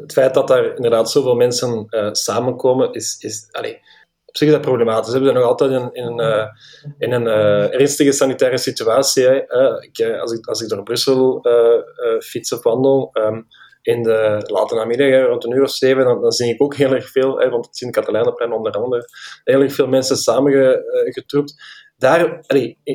[0.00, 3.74] het feit dat daar inderdaad zoveel mensen samenkomen, is, is allee,
[4.26, 5.12] op zich is dat problematisch.
[5.12, 6.48] We zijn nog altijd in, in een,
[6.98, 7.26] in een
[7.72, 9.24] ernstige sanitaire situatie.
[9.80, 11.44] Ik, als, ik, als ik door Brussel
[12.20, 13.46] fiets of wandel, um,
[13.82, 16.94] in de late namiddag, rond een uur of zeven, dan, dan zie ik ook heel
[16.94, 19.08] erg veel, hè, rond het Sint-Katelijnenplein onder andere,
[19.44, 21.54] heel erg veel mensen samengetroept
[22.02, 22.44] daar,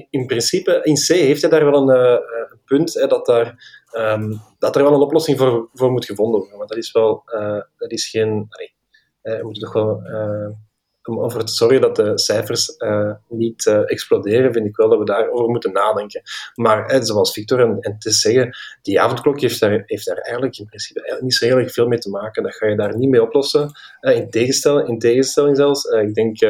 [0.10, 3.56] in, principe, in C heeft hij daar wel een, uh, punt, hè, dat, daar,
[3.98, 6.58] um, dat er wel een oplossing voor, voor moet gevonden worden.
[6.58, 8.74] Maar dat is wel, uh, dat is geen, allee,
[9.22, 10.02] we moeten toch wel,
[11.08, 12.76] om ervoor te zorgen dat de cijfers
[13.28, 16.22] niet exploderen, vind ik wel dat we daarover moeten nadenken.
[16.56, 20.66] Maar zoals Victor en, en te zeggen, die avondklok heeft daar, heeft daar eigenlijk in
[20.66, 22.44] principe niet zo heel erg veel mee te maken.
[22.44, 23.72] Dat ga je daar niet mee oplossen.
[24.02, 26.42] in, tegenstelling, in tegenstelling zelfs, ik denk,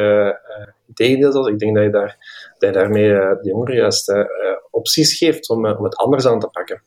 [0.94, 2.16] in zelfs, ik denk dat je daar
[2.58, 4.24] dat daarmee eh, de jongeren juist eh,
[4.70, 6.82] opties geeft om, eh, om het anders aan te pakken.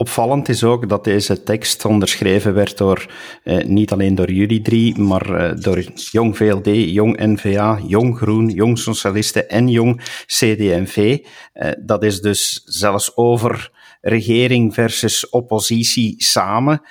[0.00, 3.06] Opvallend is ook dat deze tekst onderschreven werd door
[3.44, 8.48] eh, niet alleen door jullie drie, maar eh, door Jong VLD, Jong NVA, Jong Groen,
[8.48, 11.18] Jong Socialisten en Jong CDMV.
[11.52, 16.82] Eh, dat is dus zelfs over regering versus oppositie samen.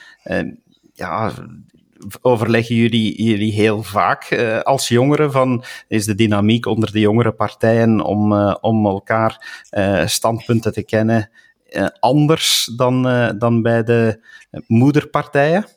[0.93, 1.31] ja,
[2.21, 7.31] overleggen jullie, jullie heel vaak uh, als jongeren van is de dynamiek onder de jongere
[7.31, 9.63] partijen om, uh, om elkaar
[10.05, 11.29] standpunten te kennen
[11.99, 13.01] anders dan,
[13.37, 14.19] dan bij de
[14.67, 15.67] moederpartijen?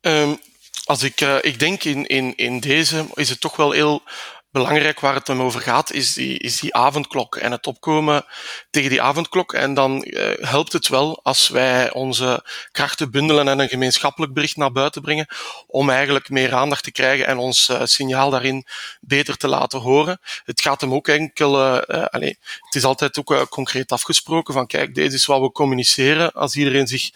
[0.00, 0.38] Um,
[0.84, 4.02] als ik, ik denk in, in, in deze is het toch wel heel
[4.50, 8.24] belangrijk waar het om over gaat, is die, is die avondklok en het opkomen
[8.70, 9.52] tegen die avondklok.
[9.52, 14.56] En dan uh, helpt het wel als wij onze krachten bundelen en een gemeenschappelijk bericht
[14.56, 15.26] naar buiten brengen,
[15.66, 18.66] om eigenlijk meer aandacht te krijgen en ons uh, signaal daarin
[19.00, 20.20] beter te laten horen.
[20.44, 25.12] Het gaat hem ook enkel, uh, het is altijd ook concreet afgesproken van kijk, dit
[25.12, 26.32] is wat we communiceren.
[26.32, 27.10] Als iedereen zich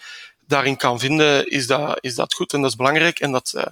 [0.46, 3.20] daarin kan vinden, is dat, is dat goed en dat is belangrijk.
[3.20, 3.62] En dat uh,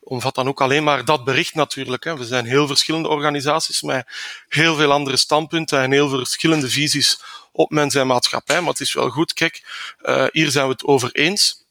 [0.00, 2.04] omvat dan ook alleen maar dat bericht natuurlijk.
[2.04, 2.16] Hè.
[2.16, 4.06] We zijn heel verschillende organisaties met
[4.48, 7.20] heel veel andere standpunten en heel verschillende visies
[7.52, 8.60] op mens en maatschappij.
[8.60, 9.62] Maar het is wel goed, kijk,
[10.02, 11.64] uh, hier zijn we het over eens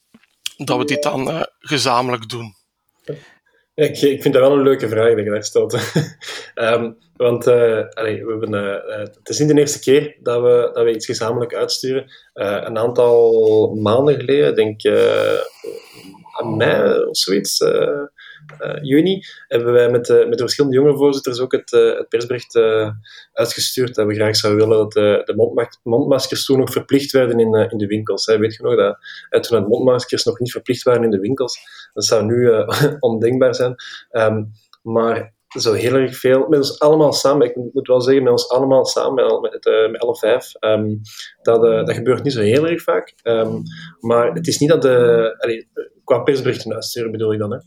[0.56, 2.56] dat we dit dan uh, gezamenlijk doen.
[3.74, 5.78] Ik, ik, vind dat wel een leuke vraag dat je daar stelt.
[6.54, 10.84] um, want allee, we hebben, uh, het is niet de eerste keer dat we, dat
[10.84, 12.12] we iets gezamenlijk uitsturen.
[12.32, 14.92] Een aantal maanden geleden, denk ik
[16.40, 17.58] aan mei of zoiets,
[18.82, 22.56] juni, hebben wij met de, met de verschillende jongerenvoorzitters ook het, uh, het persbericht
[23.32, 24.92] uitgestuurd dat we graag zouden willen dat
[25.26, 28.26] de, mondmaskers toen nog verplicht werden in, in de winkels.
[28.26, 28.38] Hè.
[28.38, 28.76] Weet je nog
[29.30, 31.58] dat toen de mondmaskers nog niet verplicht waren in de winkels?
[31.92, 32.50] Dat zou nu
[32.98, 33.74] ondenkbaar zijn.
[34.10, 38.32] Um, maar zo heel erg veel, met ons allemaal samen, ik moet wel zeggen, met
[38.32, 41.00] ons allemaal samen, met, met, met L5, um,
[41.42, 43.14] dat, dat gebeurt niet zo heel erg vaak.
[43.22, 43.62] Um,
[44.00, 45.62] maar het is niet dat de,
[46.04, 47.52] qua persberichten uitsturen bedoel ik dan.
[47.52, 47.58] Hè.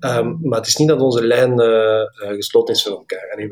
[0.00, 3.30] Ehm, maar het is niet dat onze lijn uh, gesloten is voor elkaar.
[3.32, 3.48] Allee,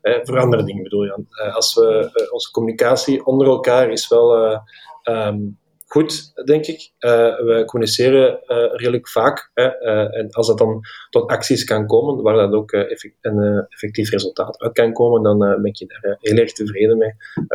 [0.00, 1.52] wij, andere dingen bedoel je dan.
[1.52, 4.60] als we, onze communicatie onder elkaar is wel
[5.04, 6.90] um, goed, denk ik.
[6.98, 8.38] we communiceren
[8.72, 9.50] redelijk vaak.
[9.54, 9.66] Hè,
[10.08, 14.72] en als dat dan tot acties kan komen, waar dat ook een effectief resultaat uit
[14.72, 17.14] kan komen, dan ben ik je daar heel erg tevreden mee.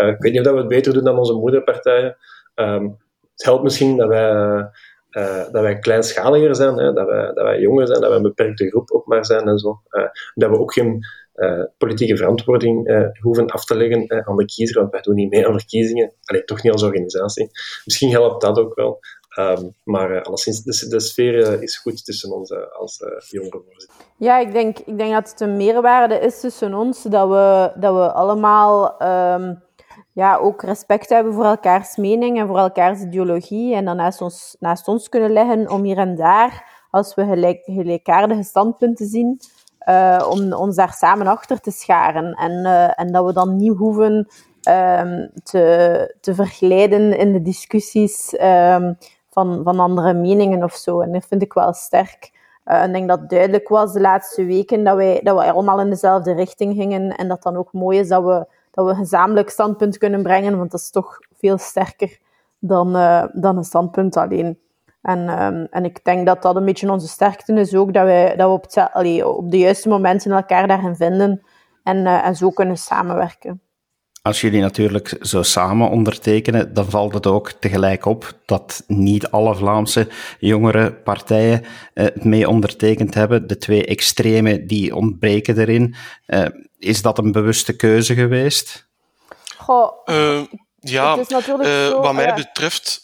[0.10, 2.18] ik weet niet of dat we het beter doen dan onze moederpartijen.
[2.56, 2.98] Um,
[3.42, 4.70] het helpt misschien dat wij
[5.18, 8.24] uh, dat wij kleinschaliger zijn, hè, dat, wij, dat wij jonger zijn, dat wij een
[8.24, 9.82] beperkte groep ook maar zijn en zo.
[9.92, 11.00] Uh, dat we ook geen
[11.36, 15.48] uh, politieke verantwoording hoeven af te leggen aan de kiezer, want wij doen niet mee
[15.48, 16.14] aan verkiezingen.
[16.24, 17.50] Alleen toch niet als organisatie.
[17.86, 19.00] Misschien helpt dat ook wel.
[19.40, 23.64] Um, maar alleszins, de, sfeer is goed tussen ons als jongeren.
[24.18, 27.94] Ja, ik denk, ik denk dat het een meerwaarde is tussen ons, dat we, dat
[27.94, 29.02] we allemaal...
[29.04, 29.70] Um
[30.14, 33.76] ja, ook respect hebben voor elkaars mening en voor elkaars ideologie.
[33.76, 37.62] En dan naast ons, naast ons kunnen leggen om hier en daar, als we gelijk,
[37.64, 39.40] gelijkaardige standpunten zien,
[39.90, 42.34] uh, om ons daar samen achter te scharen.
[42.34, 44.28] En, uh, en dat we dan niet hoeven
[44.70, 48.98] um, te, te verglijden in de discussies um,
[49.30, 51.02] van, van andere meningen of zo.
[51.02, 52.40] En dat vind ik wel sterk.
[52.66, 55.90] Uh, ik denk dat duidelijk was de laatste weken dat wij, dat we allemaal in
[55.90, 57.16] dezelfde richting gingen.
[57.16, 60.58] En dat dan ook mooi is dat we dat we een gezamenlijk standpunt kunnen brengen,
[60.58, 62.20] want dat is toch veel sterker
[62.60, 64.60] dan, uh, dan een standpunt alleen.
[65.02, 68.36] En, um, en ik denk dat dat een beetje onze sterkte is ook, dat, wij,
[68.36, 71.42] dat we op, het, op de juiste momenten elkaar daarin vinden
[71.84, 73.62] en, uh, en zo kunnen samenwerken.
[74.24, 79.56] Als jullie natuurlijk zo samen ondertekenen, dan valt het ook tegelijk op dat niet alle
[79.56, 80.08] Vlaamse
[80.40, 83.48] jongere partijen uh, het mee ondertekend hebben.
[83.48, 85.96] De twee extreme die ontbreken erin.
[86.28, 86.46] Uh,
[86.78, 88.88] is dat een bewuste keuze geweest?
[89.58, 90.42] Goh, uh,
[90.80, 91.58] ja, zo,
[92.02, 92.34] wat mij ja.
[92.34, 93.02] betreft.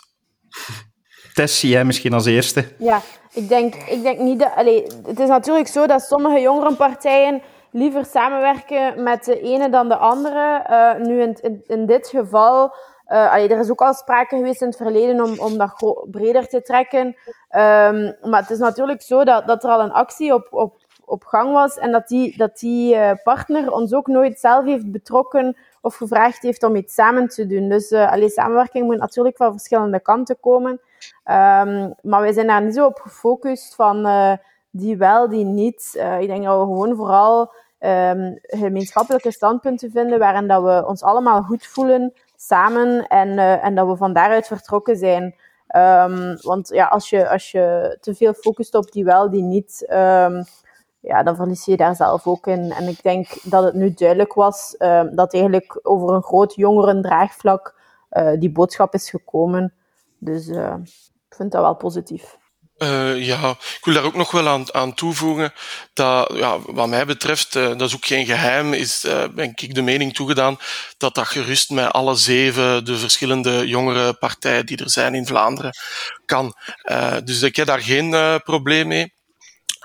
[1.33, 2.65] Tess, jij misschien als eerste?
[2.79, 3.01] Ja,
[3.33, 4.51] ik denk, ik denk niet dat.
[4.55, 7.41] Allee, het is natuurlijk zo dat sommige jongerenpartijen
[7.77, 10.65] liever samenwerken met de ene dan de andere.
[10.69, 12.73] Uh, nu in, in, dit geval,
[13.05, 16.61] allee, er is ook al sprake geweest in het verleden om, om dat breder te
[16.61, 17.05] trekken.
[17.05, 21.23] Um, maar het is natuurlijk zo dat, dat er al een actie op, op, op
[21.23, 25.57] gang was en dat die, dat die uh, partner ons ook nooit zelf heeft betrokken
[25.81, 27.69] of gevraagd heeft om iets samen te doen.
[27.69, 30.71] Dus allee, samenwerking moet natuurlijk van verschillende kanten komen.
[30.71, 34.07] Um, maar wij zijn daar niet zo op gefocust van
[34.71, 36.05] die wel, die niet.
[36.19, 41.41] ik denk dat we gewoon vooral um, gemeenschappelijke standpunten vinden waarin dat we ons allemaal
[41.41, 45.35] goed voelen samen en, uh, en dat we van daaruit vertrokken zijn.
[45.75, 49.85] Um, want ja, als je, als je te veel focust op die wel, die niet,
[49.89, 50.43] um,
[50.99, 52.71] ja, dan verlies je daar zelf ook in.
[52.71, 54.75] En ik denk dat het nu duidelijk was
[55.11, 57.75] dat eigenlijk over een groot jongerendraagvlak
[58.11, 59.73] uh, die boodschap is gekomen.
[60.19, 60.75] Dus uh,
[61.29, 62.37] ik vind dat wel positief.
[62.77, 65.53] Uh, ja, ik wil daar ook nog wel aan, aan toevoegen
[65.93, 69.75] dat, ja, wat mij betreft, uh, dat is ook geen geheim, is, uh, ben ik
[69.75, 70.57] de mening toegedaan
[70.97, 75.75] dat dat gerust met alle zeven de verschillende jongere partijen die er zijn in Vlaanderen
[76.25, 76.55] kan.
[77.23, 79.16] dus ik heb daar geen probleem mee.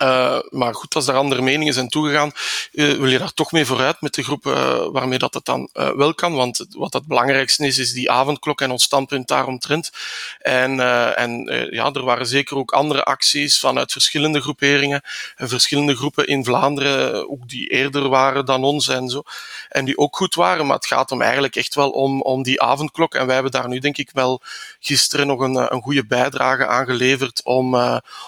[0.02, 2.32] Uh, maar goed, als er andere meningen zijn toegegaan,
[2.72, 5.68] uh, wil je daar toch mee vooruit met de groep uh, waarmee dat het dan
[5.72, 6.34] wel kan.
[6.34, 9.90] Want wat het belangrijkste is, is die avondklok en ons standpunt daaromtrent.
[10.38, 10.80] En,
[11.16, 15.02] en ja, er waren zeker ook andere acties vanuit verschillende groeperingen
[15.36, 19.22] en verschillende groepen in Vlaanderen, ook die eerder waren dan ons en zo.
[19.68, 22.62] En die ook goed waren, maar het gaat om eigenlijk echt wel om, om die
[22.62, 23.14] avondklok.
[23.14, 24.40] En wij hebben daar nu denk ik wel
[24.80, 27.74] gisteren nog een, een goede bijdrage aan geleverd om,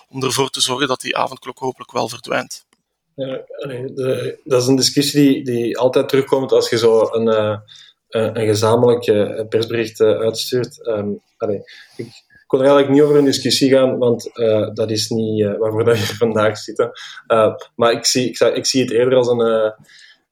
[0.08, 2.64] om ervoor te zorgen dat die avondklok hopelijk wel verdwijnt.
[3.14, 7.59] De, dat is een discussie die, die altijd terugkomt als je zo een, uh,
[8.09, 10.87] een gezamenlijk uh, persbericht uh, uitstuurt.
[10.87, 11.20] Um,
[11.96, 14.31] ik kon er eigenlijk niet over een discussie gaan, want
[14.74, 16.90] dat is niet waarvoor dat we vandaag zitten.
[17.77, 19.74] maar ik zie, ik, ik, zie het eerder als een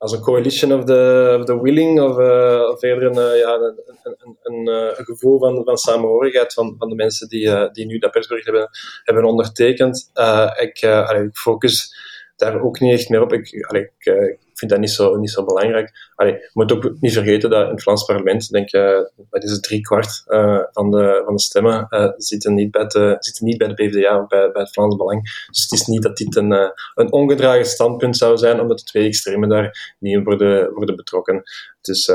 [0.03, 4.37] als een coalition of the, the willing, of, uh, of eerder een, ja, een, een,
[4.43, 8.45] een, een, gevoel van, van samenhorigheid van, van de mensen die, die nu dat persbericht
[8.45, 8.69] hebben,
[9.03, 10.11] hebben ondertekend.
[10.59, 11.95] ik, ik focus
[12.35, 13.33] daar ook niet echt meer op.
[13.33, 16.11] Ik, eh, ik, vind dat niet zo, niet zo belangrijk.
[16.15, 19.51] Allee, je moet ook niet vergeten dat in het Vlaams parlement, denk ik, wat is
[19.51, 23.45] het, drie kwart uh, van, de, van de stemmen uh, zitten, niet bij de, zitten
[23.45, 25.21] niet bij de PvdA of bij, bij het Vlaams Belang.
[25.51, 28.83] Dus het is niet dat dit een, uh, een ongedragen standpunt zou zijn, omdat de
[28.83, 31.43] twee extremen daar niet in worden, worden betrokken.
[31.81, 32.07] Dus,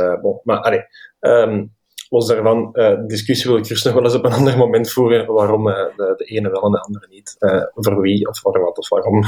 [0.42, 0.84] maar allee,
[1.20, 1.76] um,
[2.08, 5.26] los daarvan, de discussie wil ik eerst nog wel eens op een ander moment voeren,
[5.32, 7.36] waarom de, de ene wel en de andere niet.
[7.74, 9.24] voor wie of voor wat of waarom.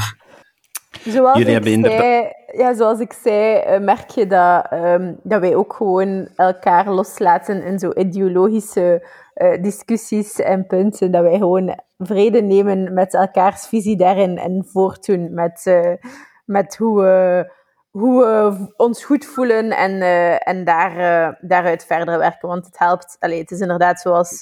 [1.05, 5.39] Zoals Jullie ik hebben zei, ja, zoals ik zei, eh, merk je dat, um, dat
[5.41, 11.11] wij ook gewoon elkaar loslaten in zo ideologische uh, discussies en punten.
[11.11, 15.93] Dat wij gewoon vrede nemen met elkaars visie daarin en voortdoen met, uh,
[16.45, 17.51] met hoe we,
[17.89, 22.47] hoe we ons goed voelen en, uh, en daar, daaruit verder werken.
[22.47, 23.17] Want het helpt.
[23.19, 24.41] Allee, het is inderdaad zoals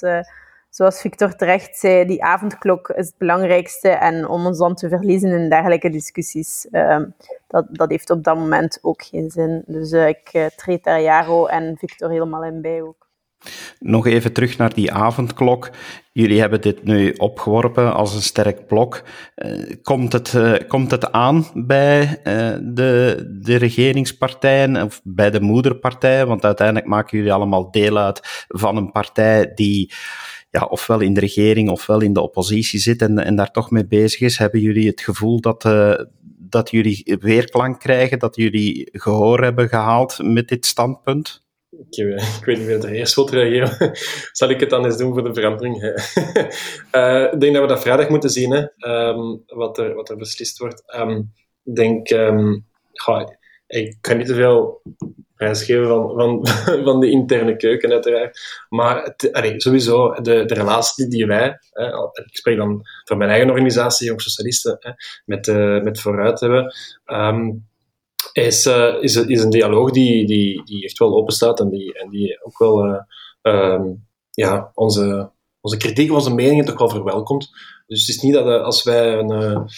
[0.70, 3.88] zoals Victor terecht zei, die avondklok is het belangrijkste.
[3.88, 6.98] En om ons dan te verliezen in dergelijke discussies, uh,
[7.46, 9.62] dat, dat heeft op dat moment ook geen zin.
[9.66, 13.08] Dus uh, ik uh, treed daar Jaro en Victor helemaal in bij ook.
[13.78, 15.70] Nog even terug naar die avondklok.
[16.12, 19.02] Jullie hebben dit nu opgeworpen als een sterk blok.
[19.36, 22.20] Uh, komt, het, komt het aan bij
[22.62, 26.26] de, de regeringspartijen of bij de moederpartijen?
[26.26, 29.92] Want uiteindelijk maken jullie allemaal deel uit van een partij die
[30.50, 33.86] ja, ofwel in de regering ofwel in de oppositie zit en, en daar toch mee
[33.86, 35.94] bezig is, hebben jullie het gevoel dat, uh,
[36.38, 41.44] dat jullie weerklank krijgen, dat jullie gehoor hebben gehaald met dit standpunt?
[41.70, 41.96] Ik,
[42.38, 43.98] ik weet niet wie er eerst wil reageren.
[44.32, 45.82] Zal ik het dan eens doen voor de verandering?
[45.82, 50.16] uh, ik denk dat we dat vrijdag moeten zien, hè, um, wat, er, wat er
[50.16, 50.94] beslist wordt.
[50.96, 51.32] Um,
[51.64, 54.82] ik denk, um, ga, ik kan niet te veel
[55.40, 56.46] prijsgeven van, van,
[56.88, 58.40] van de interne keuken, uiteraard.
[58.68, 63.50] Maar het, sowieso, de, de relatie die wij, hè, ik spreek dan van mijn eigen
[63.50, 64.90] organisatie, Jong Socialisten, hè,
[65.24, 66.74] met, uh, met Vooruit hebben,
[67.06, 67.68] um,
[68.32, 71.98] is, uh, is, is een dialoog die, die, die echt wel open staat en die,
[71.98, 73.02] en die ook wel uh,
[73.42, 77.50] um, ja, onze, onze kritiek, onze meningen toch wel verwelkomt.
[77.86, 79.68] Dus het is niet dat als wij een,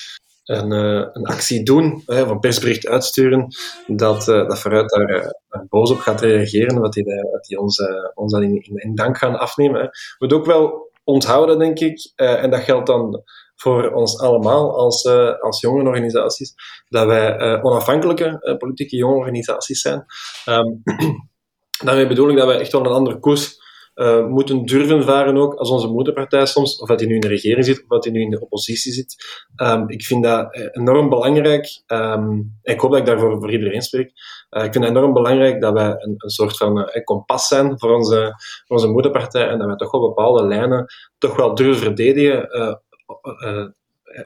[0.45, 3.47] een, uh, een actie doen, of een persbericht uitsturen,
[3.87, 7.83] dat, uh, dat vooruit daar, uh, boos op gaat reageren, dat die, dat die ons,
[8.15, 9.81] ons dan in, in, dank gaan afnemen.
[9.81, 9.87] Hè.
[9.87, 13.23] We moeten ook wel onthouden, denk ik, en dat geldt dan
[13.55, 15.07] voor ons allemaal als,
[15.41, 16.55] als jonge organisaties,
[16.89, 20.05] dat wij onafhankelijke politieke jonge organisaties zijn.
[20.47, 20.83] Um,
[21.85, 23.62] daarmee bedoel ik dat wij echt wel een andere koers
[23.95, 27.29] uh, moeten durven varen ook als onze moederpartij soms, of dat hij nu in de
[27.29, 29.17] regering zit of dat hij nu in de oppositie zit.
[29.57, 31.83] Um, ik vind dat enorm belangrijk.
[31.87, 34.13] Um, ik hoop dat ik daarvoor voor iedereen spreek.
[34.51, 37.95] Uh, ik vind het enorm belangrijk dat wij een, een soort van kompas zijn voor
[37.95, 38.35] onze,
[38.67, 40.87] onze moederpartij en dat wij toch wel bepaalde lijnen
[41.19, 42.49] toch wel durven verdedigen,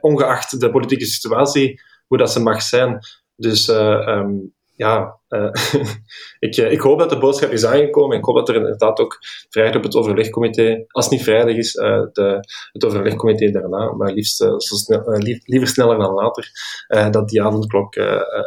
[0.00, 2.98] ongeacht de politieke situatie, hoe dat ze mag zijn.
[3.36, 5.50] Dus um, ja, uh,
[6.48, 8.16] ik, ik hoop dat de boodschap is aangekomen.
[8.16, 9.18] Ik hoop dat er inderdaad ook
[9.50, 12.38] vrijdag op het overlegcomité, als het niet vrijdag is, uh, de,
[12.72, 14.40] het overlegcomité daarna, maar liefst
[15.44, 16.50] liever sneller dan later,
[17.10, 17.94] dat die avondklok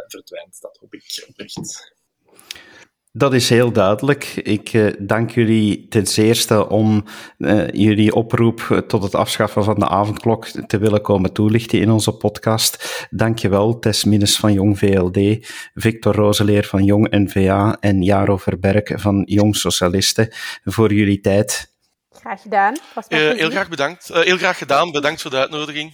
[0.06, 0.60] verdwijnt.
[0.60, 1.98] Dat hoop ik oprecht.
[3.12, 4.24] Dat is heel duidelijk.
[4.24, 7.04] Ik uh, dank jullie ten zeerste om
[7.38, 12.12] uh, jullie oproep tot het afschaffen van de avondklok te willen komen toelichten in onze
[12.12, 13.06] podcast.
[13.10, 18.36] Dank je wel, Tess Minnes van Jong VLD, Victor Roseleer van Jong NVA en Jaro
[18.36, 20.28] Verberg van Jong Socialisten
[20.64, 21.74] voor jullie tijd.
[22.10, 22.76] Graag gedaan.
[23.08, 24.08] Uh, heel graag bedankt.
[24.12, 24.90] heel graag gedaan.
[24.90, 25.92] Bedankt voor de uitnodiging.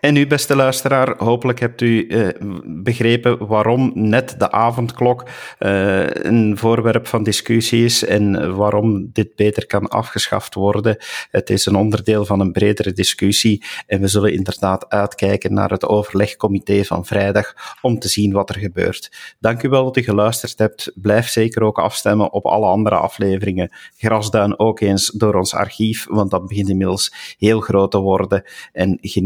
[0.00, 2.28] En u, beste luisteraar, hopelijk hebt u uh,
[2.64, 9.66] begrepen waarom net de avondklok uh, een voorwerp van discussie is en waarom dit beter
[9.66, 10.96] kan afgeschaft worden.
[11.30, 15.86] Het is een onderdeel van een bredere discussie en we zullen inderdaad uitkijken naar het
[15.86, 19.34] overlegcomité van vrijdag om te zien wat er gebeurt.
[19.40, 20.92] Dank u wel dat u geluisterd hebt.
[20.94, 23.70] Blijf zeker ook afstemmen op alle andere afleveringen.
[23.96, 28.98] Grasduin ook eens door ons archief, want dat begint inmiddels heel groot te worden en
[29.00, 29.25] geniet